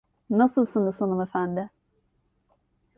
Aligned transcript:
Nasılsınız 0.29 1.01
hanımefendi? 1.01 1.69